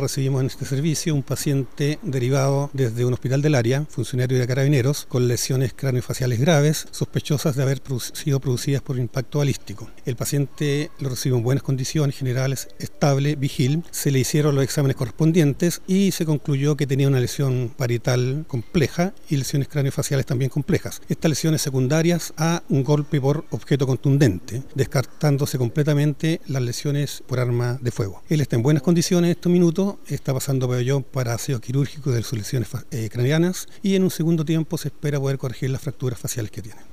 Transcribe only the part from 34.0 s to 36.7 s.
un segundo tiempo se espera poder corregir las fracturas faciales que